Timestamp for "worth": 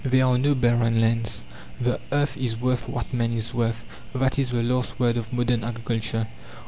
2.59-2.89, 3.53-3.85